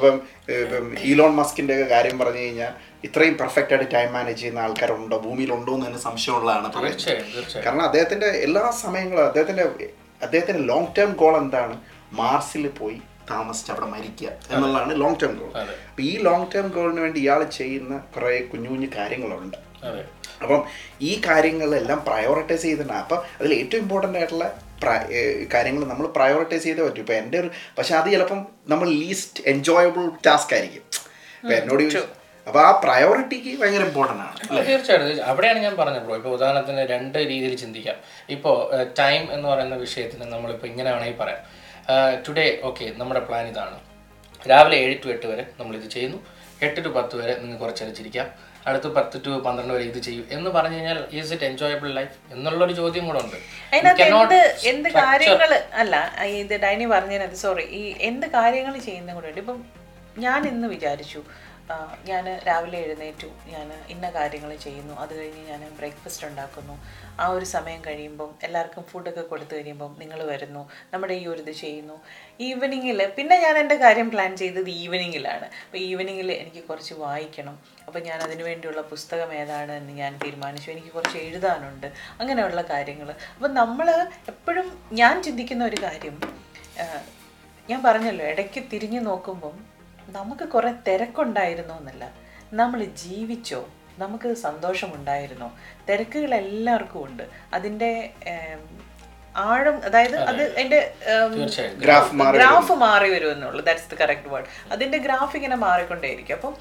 [0.00, 0.16] അപ്പം
[0.52, 2.72] ഇപ്പം ഈലോൺ മസ്കിന്റെ ഒക്കെ കാര്യം പറഞ്ഞു കഴിഞ്ഞാൽ
[3.04, 5.18] ഇത്രയും പെർഫെക്റ്റ് ആയിട്ട് ടൈം മാനേജ് ചെയ്യുന്ന ആൾക്കാരുണ്ടോ?
[5.18, 6.68] ഭൂമിയിലുണ്ടോ എന്ന് തന്നെ സംശയമുള്ളതാണ്.
[7.66, 9.62] കാരണം അദ്ദേഹത്തിന്റെ എല്ലാ സമയങ്ങളും അദ്ദേഹത്തിന്റെ
[10.22, 11.76] അദ്ദേഹത്തിന്റെ ലോങ് ടേം ഗോൾ എന്താണ്?
[12.12, 12.98] മാർസിൽ പോയി
[13.30, 15.50] താമസിച്ച് അവിടെ മരിക്കുക എന്നുള്ളതാണ് ലോങ് ടേം ഗോൾ
[15.90, 19.56] അപ്പം ഈ ലോങ് ടേം ഗോളിന് വേണ്ടി ഇയാൾ ചെയ്യുന്ന കുറേ കുഞ്ഞു കുഞ്ഞു കാര്യങ്ങളുണ്ട്.
[20.42, 20.60] അപ്പം
[21.02, 22.98] ഈ കാര്യങ്ങളെല്ലാം പ്രയോറിറ്റൈസ് ചെയ്തിട്ടാണ്.
[22.98, 24.46] അപ്പം അതിൽ ഏറ്റവും ഇമ്പോർട്ടന്റ് ആയിട്ടുള്ള
[25.54, 27.02] കാര്യങ്ങൾ നമ്മൾ പ്രയോറിറ്റൈസ് ചെയ്തേ പറ്റും.
[27.04, 28.40] ഇപ്പം എന്റെ ഒരു പക്ഷെ അത് ചിലപ്പം
[28.72, 30.84] നമ്മൾ ലീസ്റ്റ് എൻജോയബിൾ ടാസ്ക് ആയിരിക്കും.
[31.42, 32.02] ഇപ്പം എന്നോട് ചോദിച്ചു
[32.46, 36.14] അപ്പോൾ ആ പ്രയോറിറ്റിക്ക് ഭയങ്കര ഇമ്പോർട്ടന്റ് ആണ് അല്ല, തീർച്ചയായിട്ടും അവിടെയാണ് ഞാൻ പറഞ്ഞത് ബ്രോ.
[36.20, 37.96] ഇപ്പോൾ ഉദാഹരണത്തിന് രണ്ട് രീതിയിൽ ചിന്തിക്കാം.
[38.36, 38.56] ഇപ്പോൾ
[39.00, 41.42] ടൈം എന്ന് പറയുന്ന വിഷയത്തിന് നമ്മളിപ്പോൾ ഇങ്ങനെ വേണമെങ്കിൽ പറയാം.
[42.26, 43.78] ടുഡേ ഓക്കെ നമ്മുടെ പ്ലാൻ ഇതാണ്.
[44.50, 46.18] രാവിലെ ഏഴ് ടു എട്ട് വരെ നമ്മളിത് ചെയ്യുന്നു.
[46.66, 48.26] എട്ട് ടു പത്ത് വരെ നിങ്ങൾ കുറച്ചേരം ചിരിക്കാം
[48.68, 50.24] അടുത്ത് പത്ത് ടു പന്ത്രണ്ട് വരെ ഇത് ചെയ്യും.
[50.36, 53.36] എന്ന് പറഞ്ഞു കഴിഞ്ഞാൽ ഈസ് ഇറ്റ് എൻജോയബിൾ ലൈഫ് എന്നുള്ള ഒരു ചോദ്യം കൂടെ ഉണ്ട്.
[53.72, 54.40] അതിനകത്ത് എന്ത്
[54.72, 55.52] എന്ത് കാര്യങ്ങൾ
[55.82, 55.96] അല്ല
[56.40, 59.60] ഇത് ഡൈനി പറഞ്ഞതിനകത്ത് സോറി ഈ എന്ത് കാര്യങ്ങൾ ചെയ്യുന്ന കൂടെ ഉണ്ട് ഇപ്പം
[60.18, 61.20] ഞാൻ ഇന്ന് വിചാരിച്ചു
[62.04, 63.26] ഞാൻ രാവിലെ എഴുന്നേറ്റു.
[63.26, 64.94] ഞാൻ ഇന്ന കാര്യങ്ങൾ ചെയ്യുന്നു.
[64.94, 66.84] അത് കഴിഞ്ഞ് ഞാൻ ബ്രേക്ക്ഫാസ്റ്റ് ഉണ്ടാക്കുന്നു.
[67.20, 70.70] ആ ഒരു സമയം കഴിയുമ്പം എല്ലാവർക്കും ഫുഡൊക്കെ കൊടുത്തു കഴിയുമ്പം നിങ്ങൾ വരുന്നു.
[70.94, 72.00] നമ്മുടെ ഈ ഒരു ഇത് ചെയ്യുന്നു.
[72.40, 77.58] ഈവനിങ്ങിൽ പിന്നെ ഞാൻ എന്റെ കാര്യം പ്ലാൻ ചെയ്തത് ഈവനിങ്ങിലാണ് അപ്പോൾ ഈവനിങ്ങിൽ എനിക്ക് കുറച്ച് വായിക്കണം.
[77.86, 80.70] അപ്പോൾ ഞാൻ അതിനു വേണ്ടിയുള്ള പുസ്തകം ഏതാണ് എന്ന് ഞാൻ തീരുമാനിച്ചു.
[80.70, 81.86] എനിക്ക് കുറച്ച് എഴുതാനുണ്ട്.
[82.20, 83.90] അങ്ങനെയുള്ള കാര്യങ്ങൾ അപ്പം നമ്മൾ
[84.28, 86.20] എപ്പോഴും ഞാൻ ചിന്തിക്കുന്ന ഒരു കാര്യം
[87.70, 89.69] ഞാൻ പറഞ്ഞല്ലോ ഇടയ്ക്ക് തിരിഞ്ഞു നോക്കുമ്പം
[90.16, 92.04] നമുക്ക് കുറേ തിരക്കുണ്ടായിരുന്നു എന്നല്ല.
[92.52, 93.60] നമ്മൾ ജീവിച്ചോ?
[93.98, 95.48] നമുക്ക് സന്തോഷമുണ്ടായിരുന്നോ?
[95.88, 97.24] തിരക്കുകൾ എല്ലാവർക്കും ഉണ്ട്.
[97.54, 97.90] അതിന്റെ
[99.36, 100.42] ആഴം അതായത് അത്.
[100.58, 100.78] എന്റെ
[102.34, 103.32] ഗ്രാഫ് മാറി വരും.
[103.32, 106.34] എന്നുള്ളൂ ദാറ്റ്സ് ദ കറക്റ്റ് വേർഡ് അതിന്റെ ഗ്രാഫ് ഇങ്ങനെ മാറിക്കൊണ്ടേയിരിക്കും.
[106.34, 106.54] അപ്പം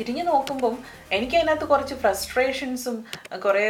[0.00, 0.74] തിരിഞ്ഞു നോക്കുമ്പം
[1.12, 2.96] എനിക്ക് അതിനകത്ത് കുറച്ച് ഫ്രസ്ട്രേഷൻസും
[3.44, 3.64] കുറേ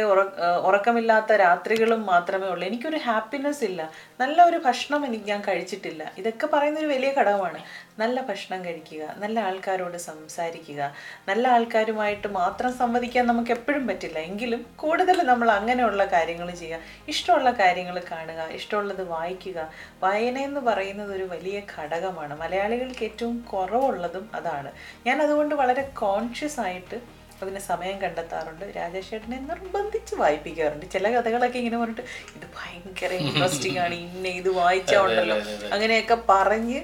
[0.67, 2.67] ഉറക്കമില്ലാത്ത രാത്രികളും മാത്രമേ ഉള്ളൂ.
[2.67, 3.81] എനിക്കൊരു ഹാപ്പിനെസ് ഇല്ല.
[4.19, 6.03] നല്ല ഒരു ഭക്ഷണം എനിക്ക് ഞാൻ കഴിച്ചിട്ടില്ല.
[6.17, 7.59] ഇതൊക്കെ പറയുന്ന ഒരു വലിയ ഘടകമാണ്.
[7.99, 10.91] നല്ല ഭക്ഷണം കഴിക്കുക നല്ല ആൾക്കാരോട് സംസാരിക്കുക
[11.27, 14.19] നല്ല ആൾക്കാരുമായിട്ട് മാത്രം സംവദിക്കാൻ നമുക്ക് എപ്പോഴും പറ്റില്ല.
[14.19, 19.69] എങ്കിലും കൂടുതൽ നമ്മൾ അങ്ങനെയുള്ള കാര്യങ്ങൾ ചെയ്യുക ഇഷ്ടമുള്ള കാര്യങ്ങൾ കാണുക ഇഷ്ടമുള്ളത് വായിക്കുക.
[20.03, 22.35] വായന എന്ന് പറയുന്നത് ഒരു വലിയ ഘടകമാണ്.
[22.35, 24.71] മലയാളികൾക്ക് ഏറ്റവും കുറവുള്ളതും അതാണ്.
[25.05, 28.65] ഞാൻ അതുകൊണ്ട് വളരെ കോൺഷ്യസ് ആയിട്ട് അതിന് സമയം കണ്ടെത്താറുണ്ട്.
[28.77, 30.85] രാജേഷ് ചേട്ടനെ നിർബന്ധിച്ച് വായിപ്പിക്കാറുണ്ട്.
[30.95, 32.05] ചില കഥകളൊക്കെ ഇങ്ങനെ പറഞ്ഞിട്ട്
[32.37, 33.95] ഇത് ഭയങ്കര ഇൻട്രസ്റ്റിംഗ് ആണ്.
[34.07, 35.37] ഇന്നെ ഇത് വായിച്ചാ ഉണ്ടല്ലോ.
[35.75, 36.81] അങ്ങനെയൊക്കെ പറഞ്ഞ്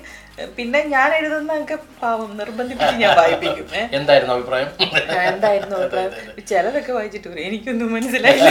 [0.57, 3.67] പിന്നെ ഞാൻ എഴുതുന്ന എഴുതുന്നതൊക്കെ പാവം നിർബന്ധിപ്പിച്ച് ഞാൻ വായിപ്പിക്കും.
[3.97, 4.69] എന്തായിരുന്നു അഭിപ്രായം?
[5.31, 6.11] എന്തായിരുന്നു അഭിപ്രായം?
[6.49, 8.49] ചിലരൊക്കെ വായിച്ചിട്ട് എനിക്കൊന്നും മനസ്സിലായില്ല.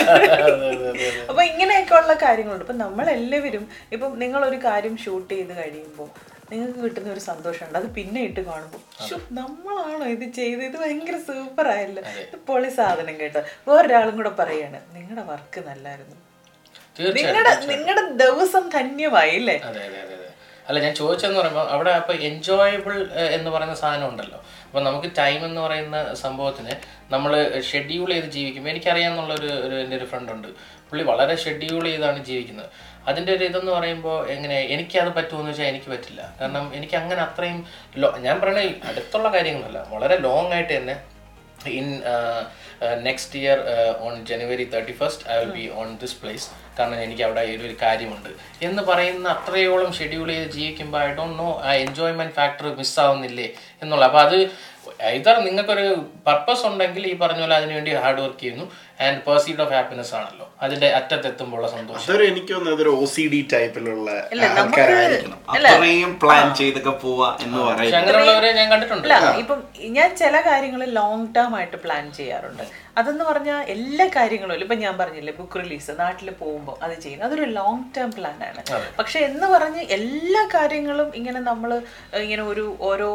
[1.31, 2.65] അപ്പൊ ഇങ്ങനെയൊക്കെ ഉള്ള കാര്യങ്ങളുണ്ട്.
[2.67, 6.11] ഇപ്പൊ നമ്മളെല്ലാവരും ഇപ്പം നിങ്ങളൊരു കാര്യം ഷൂട്ട് ചെയ്ത് കഴിയുമ്പോൾ
[6.51, 7.79] നിങ്ങൾക്ക് കിട്ടുന്ന ഒരു സന്തോഷമുണ്ട്.
[7.81, 12.03] അത് പിന്നെ ഇട്ട് കാണുമ്പോൾ "ശ്ശോ, നമ്മളാണോ ഇത് ചെയ്ത് ഇത് ഭയങ്കര സൂപ്പർ ആയല്ലോ.
[12.25, 13.41] ഇത് പൊളി സാധനം കേട്ടോ.
[13.69, 16.17] വേറൊരാളും കൂടെ പറയാണ് നിങ്ങളുടെ വർക്ക് നല്ലായിരുന്നു.
[17.19, 19.57] നിങ്ങളുടെ നിങ്ങളുടെ ദിവസം ധന്യമായി അല്ലേ?
[20.69, 22.95] അല്ല ഞാൻ ചോദിച്ചതെന്ന് പറയുമ്പോൾ അവിടെ അപ്പൊ എൻജോയബിൾ
[23.37, 24.39] എന്ന് പറയുന്ന സാധനം ഉണ്ടല്ലോ.
[24.67, 26.73] അപ്പൊ നമുക്ക് ടൈം എന്ന് പറയുന്ന സംഭവത്തിന്
[27.11, 27.33] നമ്മൾ
[27.71, 30.49] ഷെഡ്യൂൾ ചെയ്ത് ജീവിക്കുമ്പോൾ എനിക്കറിയാമെന്നുള്ള ഒരു ഒരു എന്റെ ഒരു ഫ്രണ്ട് ഉണ്ട്.
[30.91, 32.69] പുള്ളി വളരെ ഷെഡ്യൂൾ ചെയ്താണ് ജീവിക്കുന്നത്.
[33.11, 36.23] അതിന്റെ ഒരു ഇതെന്ന് പറയുമ്പോൾ എങ്ങനെ എനിക്കത് പറ്റുമെന്ന് വെച്ചാൽ എനിക്ക് പറ്റില്ല.
[36.41, 37.59] കാരണം എനിക്ക് അങ്ങനെ അത്രയും
[38.03, 40.97] ലോ ഞാൻ പറയണ അടുത്തുള്ള കാര്യങ്ങളല്ല വളരെ ലോങ് ആയിട്ട് തന്നെ
[41.81, 41.87] in
[43.07, 43.59] next year
[44.07, 48.31] on January thirty first I will be on this place കാരണം എനിക്ക് അവിടെ ഒരു കാര്യമുണ്ട്.
[48.69, 53.49] എന്ന് പറയുന്ന അത്രയോളം ഷെഡ്യൂൾ ചെയ്ത് ജീവിക്കുമ്പോൾ I don't know ah enjoyment factor മിസ്സാവുന്നില്ലേ
[53.83, 54.05] എന്നുള്ള.
[54.11, 54.39] അപ്പോൾ അത്
[55.19, 55.87] ഇതർ നിങ്ങൾക്കൊരു
[56.27, 58.67] പർപ്പസ് ഉണ്ടെങ്കിൽ ഈ പറഞ്ഞ പോലെ അതിനുവേണ്ടി ഹാർഡ് വർക്ക് ചെയ്യുന്നു
[59.07, 60.47] ആൻഡ് പേഴ്സീഡ് ഓഫ് ഹാപ്പിനെസ് ആണല്ലോ.
[60.65, 62.01] അതിന്റെ അറ്റത്തെത്തുമ്പോൾ സന്തോഷം.
[62.03, 64.11] അതൊരു എനിക്ക് തോന്നുന്നത് അതൊരു ഒ സി ഡി ടൈപ്പിലുള്ള
[64.63, 65.39] ആൾക്കാരായിരിക്കണം.
[65.55, 69.09] അത്രയും പ്ലാൻ ചെയ്തൊക്കെ പോവാ എന്ന് പറയുന്നത് അങ്ങനെയുള്ളവരെ ഞാൻ കണ്ടിട്ടുണ്ട്.
[69.43, 69.63] ഇപ്പം
[69.99, 72.65] ഞാൻ ചില കാര്യങ്ങൾ ലോങ് ടേം ആയിട്ട് പ്ലാൻ ചെയ്യാറുണ്ട്.
[73.01, 77.83] അതെന്ന് പറഞ്ഞാൽ എല്ലാ കാര്യങ്ങളും ഇപ്പം ഞാൻ പറഞ്ഞില്ലേ ബുക്ക് റിലീസ് നാട്ടിൽ പോകുമ്പോൾ അത് ചെയ്യുന്നത് അതൊരു ലോങ്
[77.97, 78.63] ടേം പ്ലാൻ ആണ്.
[79.01, 81.73] പക്ഷെ എന്ന് പറഞ്ഞ് എല്ലാ കാര്യങ്ങളും ഇങ്ങനെ നമ്മൾ
[82.27, 83.11] ഇങ്ങനെ ഒരു ഓരോ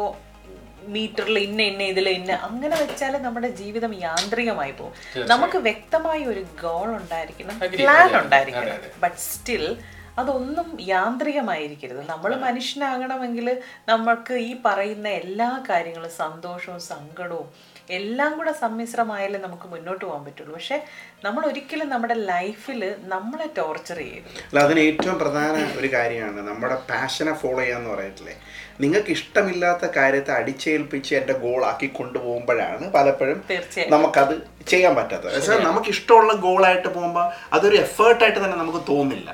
[0.88, 2.32] മീറ്ററിൽ ഇന്ന ഇന്ന ഇതിൽ ഇന്ന.
[2.32, 5.26] അങ്ങനെ വെച്ചാൽ നമ്മുടെ ജീവിതം യാന്ത്രികമായി പോകും.
[5.26, 8.78] നമുക്ക് വ്യക്തമായ ഒരു ഗോൾ ഉണ്ടായിരിക്കണം പ്ലാൻ ഉണ്ടായിരിക്കണം.
[9.00, 9.78] ബട്ട് സ്റ്റിൽ
[10.18, 12.08] അതൊന്നും യാന്ത്രികമായിരിക്കരുത്.
[12.08, 20.24] നമ്മൾ മനുഷ്യനാകണമെങ്കിൽ നമ്മൾക്ക് ഈ പറയുന്ന എല്ലാ കാര്യങ്ങളും സന്തോഷവും സങ്കടവും എല്ലാം കൂടെ സമ്മിശ്രമായാലേ നമുക്ക് മുന്നോട്ട് പോകാൻ
[20.24, 20.54] പറ്റുള്ളൂ.
[20.54, 20.82] പക്ഷെ
[21.24, 24.40] നമ്മൾ ഒരിക്കലും നമ്മുടെ ലൈഫിൽ നമ്മളെ ടോർച്ചർ ചെയ്യരുത്.
[24.48, 28.36] അല്ല അതിന് ഏറ്റവും പ്രധാന ഒരു കാര്യമാണ് നമ്മുടെ പാഷനെ ഫോളോ ചെയ്യാന്ന് പറയത്തില്ലേ?
[28.80, 33.92] നിങ്ങൾക്ക് ഇഷ്ടമില്ലാത്ത കാര്യത്തെ അടിച്ചേൽപ്പിച്ച് എന്റെ ഗോൾ ആക്കി കൊണ്ടുപോകുമ്പോഴാണ് പലപ്പോഴും തീർച്ചയായും.
[33.92, 35.34] നമുക്കത് ചെയ്യാൻ പറ്റാത്തത്.
[35.34, 39.30] പക്ഷേ നമുക്ക് ഇഷ്ടമുള്ള ഗോൾ ഗോളായിട്ട് പോകുമ്പോൾ അതൊരു എഫേർട്ടായിട്ട് തന്നെ നമുക്ക് തോന്നില്ല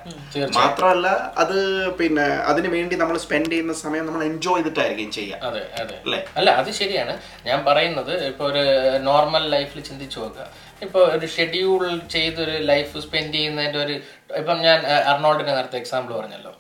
[0.59, 5.41] മാത്രമല്ല അത് പിന്നെ അതിന് വേണ്ടി നമ്മൾ സ്പെൻഡ് ചെയ്യുന്ന സമയം നമ്മൾ എൻജോയ് ചെയ്തിട്ടായിരിക്കും ചെയ്യുക.
[5.49, 5.97] അതെ അതെ.
[6.05, 6.25] അല്ലേ?
[6.37, 7.19] അല്ല അത് ശരിയാണ്.
[7.47, 8.63] ഞാൻ പറയുന്നത് ഇപ്പൊ ഒരു
[9.09, 10.47] നോർമൽ ലൈഫിൽ ചിന്തിച്ചു നോക്കുക.
[10.87, 11.83] ഇപ്പോൾ ഒരു ഷെഡ്യൂൾ
[12.15, 13.95] ചെയ്തൊരു ലൈഫ് സ്പെൻഡ് ചെയ്യുന്നതിന്റെ ഒരു
[14.41, 14.81] ഇപ്പം ഞാൻ
[15.13, 16.55] അർണോൾഡിനെ നേരത്തെ എക്സാമ്പിൾ പറഞ്ഞല്ലോ.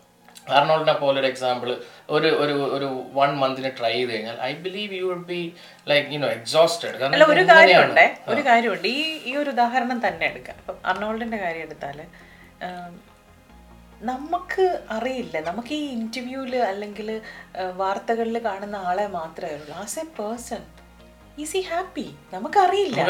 [0.58, 1.70] അർണോൾഡിനെ പോലെ ഒരു എക്സാമ്പിൾ
[2.16, 5.40] ഒരു ഒരു ഒരു വൺ മന്തിന് ട്രൈ ചെയ്ത് കഴിഞ്ഞാൽ I believe you would be
[5.90, 6.94] like you know exhausted
[7.34, 8.06] ഒരു കാര്യമുണ്ട്.
[8.32, 8.88] ഒരു കാര്യമുണ്ട്.
[8.88, 10.56] ഈ ഈ ഒരു ഉദാഹരണം തന്നെ എടുക്കാം.
[10.62, 12.00] ഇപ്പം അർണോൾഡിന്റെ കാര്യം എടുത്താൽ
[14.10, 14.64] നമുക്ക്
[14.96, 15.36] അറിയില്ല.
[15.50, 17.08] നമുക്ക് ഈ ഇന്റർവ്യൂവിൽ അല്ലെങ്കിൽ
[17.82, 19.72] വാർത്തകളിൽ കാണുന്ന ആളെ മാത്രമേ ഉള്ളൂ.
[19.84, 20.62] As a person
[21.38, 22.04] is happy.
[22.34, 23.00] നമുക്കറിയില്ല.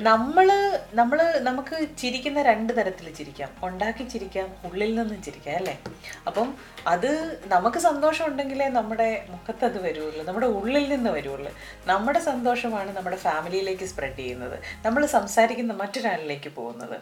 [0.00, 0.46] നമ്മൾ
[0.94, 3.50] നമ്മൾ നമുക്ക് ചിരിക്കുന്ന രണ്ട് തരത്തിൽ ചിരിക്കാം.
[3.62, 5.78] ഉണ്ടാക്കി ചിരിക്കാം ഉള്ളിൽ നിന്നും ചിരിക്കാം അല്ലേ?
[6.26, 6.54] അപ്പം
[6.86, 10.24] അത് നമുക്ക് സന്തോഷം ഉണ്ടെങ്കിലേ നമ്മുടെ മുഖത്ത് അത് വരുള്ളൂ.
[10.24, 11.52] നമ്മുടെ ഉള്ളിൽ നിന്ന് വരുള്ളൂ.
[11.86, 14.58] നമ്മുടെ സന്തോഷമാണ് നമ്മുടെ ഫാമിലിയിലേക്ക് സ്പ്രെഡ് ചെയ്യുന്നത്.
[14.86, 16.96] നമ്മൾ സംസാരിക്കുന്ന മറ്റൊരാളിലേക്ക് പോകുന്നത്.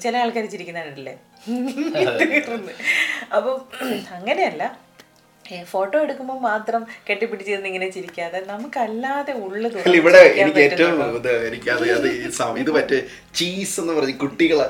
[0.00, 1.16] ചില ആൾക്കാർ ചിരിക്കുന്നുണ്ടല്ലേ
[2.20, 2.72] തീർന്ന്
[3.36, 3.56] അപ്പം
[4.16, 4.83] അങ്ങനെയല്ല.
[5.70, 12.08] ഫോട്ടോ എടുക്കുമ്പോൾ മാത്രം കെട്ടിപ്പിടിച്ചിരുന്ന് ഇങ്ങനെ ചിരിക്കാതെ നമുക്കല്ലാതെ ഉള്ളത് ഇവിടെ എനിക്ക് ഏറ്റവും ഇത് എനിക്ക് അത് അത്
[12.58, 12.98] ഇത് മറ്റേ
[13.34, 14.66] ചീസ് എന്ന് പറഞ്ഞ കുട്ടികളെ.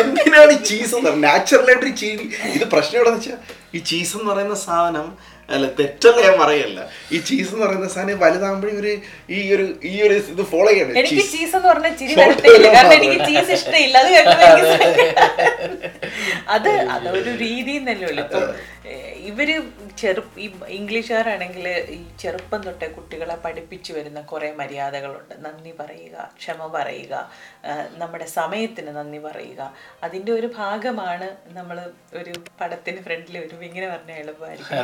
[0.00, 3.38] എന്തിനാണ് ഈ ചീസ് എന്ന് നാച്ചുറലായിട്ട് ചീനി ഇത് പ്രശ്നം എവിടെ വെച്ചാൽ
[3.74, 5.08] ഈ ചീസ് എന്ന് പറയുന്ന സാധനം
[5.54, 6.78] അല്ല തെറ്റല്ല ഞാൻ പറയല്ല.
[7.14, 8.92] ഈ ചീസ് എന്ന് പറയുന്ന സാധനം വലുതാകുമ്പോഴേ ഒരു
[9.36, 10.96] ഈ ഒരു ഈ ഒരു ഇത് ഫോളോ ചെയ്യണം.
[11.02, 13.96] എനിക്ക് ചീസ് എന്ന് പറഞ്ഞ ചിരി വരത്തില്ല കാരണം എനിക്ക് ചീസ് ഇഷ്ടമില്ല.
[13.98, 14.10] അത്
[16.54, 18.22] അത് അതൊരു രീതി തന്നെയുള്ളൂ ഉള്ളു.
[18.26, 18.40] ഇപ്പൊ
[19.30, 19.48] ഇവർ
[20.00, 20.46] ചെറു ഈ
[20.78, 25.34] ഇംഗ്ലീഷുകാരാണെങ്കിൽ ഈ ചെറുപ്പം തൊട്ടേ കുട്ടികളെ പഠിപ്പിച്ചു വരുന്ന കുറെ മര്യാദകളുണ്ട്.
[25.46, 27.14] നന്ദി പറയുക ക്ഷമ പറയുക
[28.02, 29.60] നമ്മുടെ സമയത്തിന് നന്ദി പറയുക.
[30.08, 31.28] അതിന്റെ ഒരു ഭാഗമാണ്
[31.58, 31.78] നമ്മൾ
[32.20, 34.76] ഒരു പടത്തിന് ഫ്രണ്ടിൽ ഒരു ഇങ്ങനെ പറഞ്ഞ എളുപ്പമായിരിക്കും.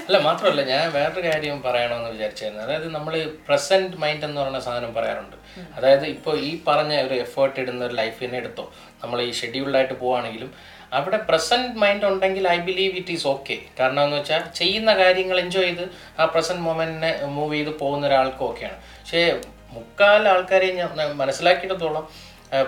[0.00, 3.14] അല്ല മാത്രമല്ല ഞാൻ വേറൊരു കാര്യം പറയണമെന്ന് വിചാരിച്ചായിരുന്നു അതായത് നമ്മൾ
[3.48, 5.36] പ്രസന്റ് മൈൻഡ് എന്ന് പറയുന്ന സാധനം പറയാറുണ്ട്.
[5.76, 8.64] അതായത് ഇപ്പോൾ ഈ പറഞ്ഞ ഒരു എഫേർട്ട് ഇടുന്ന ഒരു ലൈഫിനെ എടുത്തോ
[9.02, 10.50] നമ്മൾ ഈ ഷെഡ്യൂൾഡായിട്ട് പോവാണെങ്കിലും
[10.92, 15.66] അവിടെ പ്രസന്റ് മൈൻഡ് ഉണ്ടെങ്കിൽ I believe it is okay കാരണം എന്ന് വെച്ചാൽ ചെയ്യുന്ന കാര്യങ്ങൾ എൻജോയ്
[15.66, 15.84] ചെയ്ത്
[16.18, 19.22] ആ പ്രസന്റ് മൊമെന്റിനെ മൂവ് ചെയ്ത് പോകുന്ന ഒരാൾക്കും ഓക്കെയാണ് പക്ഷേ
[19.72, 22.04] മുക്കാൽ ആൾക്കാരെ ഞാൻ മനസ്സിലാക്കിയിടത്തോളം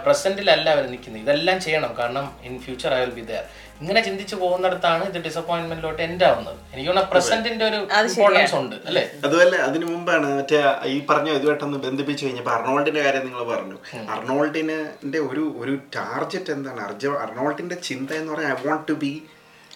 [0.05, 1.23] പ്രസന്റിലല്ല അവർ നിൽക്കുന്നത്.
[1.23, 1.93] ഇതെല്ലാം ചെയ്യണം.
[1.99, 3.45] കാരണം in future I will be there
[3.83, 6.57] ഇങ്ങനെ ചിന്തിച്ചു പോകുന്നിടത്താണ് ഇത് ഡിസപ്പോയിന്റ്മെന്റിലോട്ട് എൻഡ് ആവുന്നത്.
[6.73, 9.05] എനിക്ക് തോന്നുന്നു പ്രസന്റിന്റെ ഒരു ഇമ്പോർട്ടൻസ് ഉണ്ട് അല്ലേ?
[9.25, 10.61] അതുപോലെ അതിനു മുമ്പാണ് മറ്റേ
[10.95, 13.79] ഈ പറഞ്ഞ ഇതുമായിട്ടൊന്ന് ബന്ധിപ്പിച്ച് കഴിഞ്ഞപ്പോൾ അർണോൾഡിന്റെ കാര്യം നിങ്ങൾ പറഞ്ഞു.
[14.15, 16.81] അർണോൾഡിന്റെ ഒരു ഒരു ടാർജറ്റ് എന്താണ്?
[16.89, 19.13] അർജ അർണോൾഡിന്റെ ചിന്ത എന്ന് പറഞ്ഞാൽ I want to be.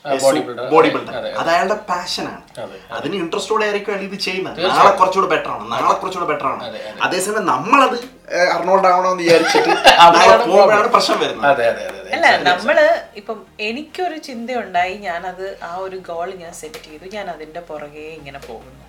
[0.05, 4.59] Body builder അത് അയാളുടെ പാഷനാണ് അതെ, അതിന് ഇൻട്രസ്റ്റോടെ ആയിരിക്കും അയാൾ ഇത് ചെയ്യുന്നത്.
[4.71, 5.65] നാളെ കുറച്ചുകൂടെ ബെറ്റർ ആണ്.
[5.75, 6.63] നാളെ കുറച്ചുകൂടെ ബെറ്റർ ആണ്.
[7.07, 9.69] അതേസമയം നമ്മളത് അറിനോൾഡ് അർണോൾഡ് ആവണമെന്ന് വിചാരിച്ചിട്ട്
[10.49, 11.47] പോകുമ്പോഴാണ് പ്രശ്നം വരുന്നത്.
[11.51, 12.11] അതെ അതെ അതെ അതെ.
[12.17, 12.79] അല്ല നമ്മൾ
[13.21, 13.39] ഇപ്പം
[13.69, 17.07] എനിക്കൊരു ചിന്തയുണ്ടായി ഞാനത് ആ ഒരു ഗോൾ ഞാൻ സെറ്റ് ചെയ്തു.
[17.17, 18.83] ഞാൻ അതിന്റെ പുറകെ ഇങ്ങനെ പോകുന്നു.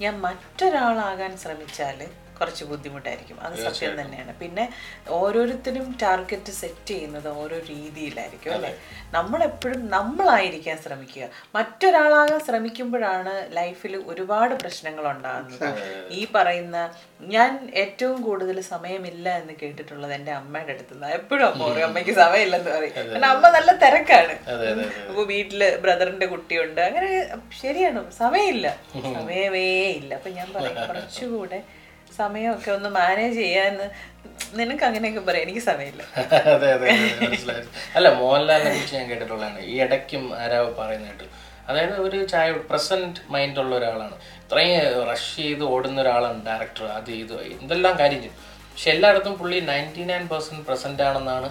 [0.00, 1.98] ഞാൻ മറ്റൊരാളാകാൻ ശ്രമിച്ചാൽ
[2.40, 3.40] കുറച്ച് ബുദ്ധിമുട്ടായിരിക്കും.
[3.40, 4.34] അത് സത്യം തന്നെയാണ്.
[4.42, 4.64] പിന്നെ
[5.08, 8.72] ഓരോരുത്തരും ടാർഗറ്റ് സെറ്റ് ചെയ്യുന്നത് ഓരോ രീതിയിലായിരിക്കും അല്ലേ?
[9.14, 11.24] നമ്മളെപ്പോഴും നമ്മളായിരിക്കാൻ ശ്രമിക്കുക.
[11.54, 15.66] മറ്റൊരാളാകാൻ ശ്രമിക്കുമ്പോഴാണ് ലൈഫിൽ ഒരുപാട് പ്രശ്നങ്ങൾ ഉണ്ടാകുന്നത്.
[16.10, 16.76] ഈ പറയുന്ന
[17.34, 21.12] ഞാൻ ഏറ്റവും കൂടുതൽ സമയമില്ല എന്ന് കേട്ടിട്ടുള്ളത് എന്റെ അമ്മയുടെ അടുത്ത് നിന്ന്.
[21.18, 22.94] എപ്പോഴും അമ്മ പറയും അമ്മയ്ക്ക് സമയമില്ലെന്ന് പറയും.
[22.96, 24.34] കാരണം അമ്മ നല്ല തിരക്കാണ്.
[25.10, 26.80] അപ്പൊ വീട്ടിൽ ബ്രദറിന്റെ കുട്ടിയുണ്ട്.
[26.80, 27.10] അങ്ങനെ
[27.62, 28.02] ശരിയാണ്.
[28.22, 28.66] സമയമില്ല.
[29.16, 29.66] സമയമേ
[30.00, 30.14] ഇല്ല.
[30.14, 31.58] അപ്പൊ ഞാൻ പറയും കുറച്ചുകൂടെ
[32.18, 33.86] സമയമൊക്കെ ഒന്ന് മാനേജ് ചെയ്യാന്ന്
[34.58, 35.44] നിനക്ക് അങ്ങനെയൊക്കെ പറയാം.
[35.46, 36.02] എനിക്ക് സമയമില്ല.
[36.54, 36.88] അതെ അതെ
[37.96, 39.60] അല്ല മോഹൻലാലിനെ കുറിച്ച് ഞാൻ കേട്ടിട്ടുള്ളതാണ്.
[39.72, 41.28] ഈ ഇടയ്ക്കും ആരാവ് പറയുന്ന
[41.68, 44.16] അതായത് ഒരു ചായ പ്രസന്റ് മൈൻഡ് ഉള്ള ഒരാളാണ്.
[44.42, 48.36] ഇത്രയും റഷ് ചെയ്ത് ഓടുന്ന ഒരാളാണ് ഡയറക്ടർ അത് ഇത് എന്തെല്ലാം കാര്യം ചെയ്യും.
[48.72, 51.48] പക്ഷെ എല്ലായിടത്തും പുള്ളി നയന്റി നയൻ പെർസെന്റ് പ്രസന്റ് ആണെന്നാണ്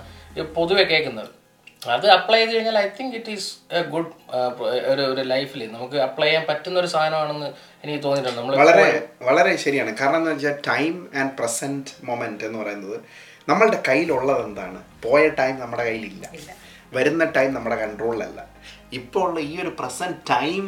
[0.57, 1.31] പൊതുവെ കേൾക്കുന്നത്.
[1.89, 4.11] അത് അപ്ലൈ ചെയ്ത് കഴിഞ്ഞാൽ I think it is a good
[4.91, 7.45] ഒരു ഒരു ലൈഫിൽ നമുക്ക് അപ്ലൈ ചെയ്യാൻ പറ്റുന്ന ഒരു സാധനമാണെന്ന്
[7.83, 8.39] എനിക്ക് തോന്നിയിട്ടുണ്ട്.
[8.39, 9.97] നമ്മൾ വളരെ വളരെ ശരിയാണ്.
[9.97, 12.99] കാരണം എന്ന് വെച്ചാൽ ടൈം ആൻഡ് പ്രസന്റ് മൊമെന്റ് എന്ന് പറയുന്നത്
[13.49, 14.83] നമ്മളുടെ കയ്യിലുള്ളത് എന്താണ്?
[15.03, 16.25] പോയ ടൈം നമ്മുടെ കയ്യിലില്ല.
[16.93, 18.54] വരുന്ന ടൈം നമ്മുടെ കൺട്രോളിലല്ല
[18.97, 20.65] ഇപ്പോൾ ഉള്ള ഈ ഒരു പ്രസന്റ് ടൈം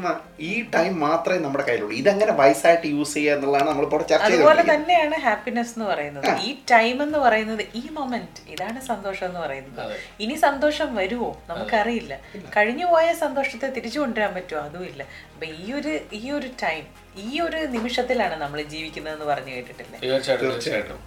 [0.50, 1.96] ഈ ടൈം മാത്രമേ നമ്മുടെ കയ്യിലുള്ളൂ.
[2.02, 6.30] ഇതെങ്ങനെ വയസ്സായിട്ട് യൂസ് ചെയ്യുക എന്നുള്ളതാണ് നമ്മളിപ്പോൾ ചർച്ച ചെയ്യുന്നത് അതുപോലെ തന്നെയാണ് ഹാപ്പിനെസ് എന്ന് പറയുന്നത്.
[6.48, 9.96] ഈ ടൈം എന്ന് പറയുന്നത് ഈ മൊമെന്റ് ഇതാണ് സന്തോഷം എന്ന് പറയുന്നത്.
[10.26, 12.14] ഇനി സന്തോഷം വരുമോ നമുക്കറിയില്ല.
[12.56, 14.64] കഴിഞ്ഞു പോയ സന്തോഷത്തെ തിരിച്ചു കൊണ്ടുവരാൻ പറ്റുമോ?
[14.70, 15.04] അതുമില്ല
[15.34, 16.84] അപ്പൊ ഈ ഒരു ഈ ഒരു ടൈം
[17.28, 19.96] ഈ ഒരു നിമിഷത്തിലാണ് നമ്മൾ ജീവിക്കുന്നത് എന്ന് പറഞ്ഞു കേട്ടിട്ടില്ല?
[20.04, 21.00] തീർച്ചയായിട്ടും തീർച്ചയായിട്ടും.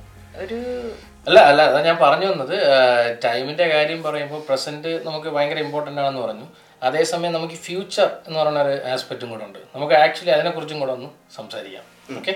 [0.42, 0.58] ഒരു
[1.28, 2.56] അല്ല അല്ല അതാ ഞാൻ പറഞ്ഞു വന്നത്.
[3.24, 6.46] ടൈമിന്റെ കാര്യം പറയുമ്പോൾ പ്രസന്റ് നമുക്ക് ഭയങ്കര ഇമ്പോർട്ടന്റ് ആണെന്ന് പറഞ്ഞു.
[6.82, 9.58] അതേസമയം നമുക്ക് ഫ്യൂച്ചർ എന്ന് പറയുന്ന ഒരു ആസ്പെക്റ്റും കൂടെ ഉണ്ട്.
[9.74, 11.84] നമുക്ക് ആക്ച്വലി അതിനെക്കുറിച്ചും കൂടെ ഒന്ന് സംസാരിക്കാം.
[12.18, 12.32] ഓക്കെ